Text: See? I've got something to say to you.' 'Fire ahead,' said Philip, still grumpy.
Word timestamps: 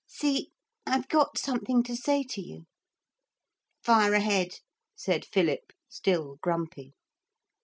See? 0.07 0.49
I've 0.83 1.07
got 1.09 1.37
something 1.37 1.83
to 1.83 1.95
say 1.95 2.23
to 2.23 2.41
you.' 2.41 2.65
'Fire 3.83 4.15
ahead,' 4.15 4.57
said 4.95 5.23
Philip, 5.27 5.71
still 5.89 6.37
grumpy. 6.41 6.95